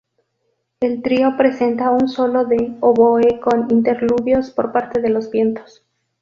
[0.79, 5.85] El trío presenta un solo de oboe con interludios por parte de los vientos.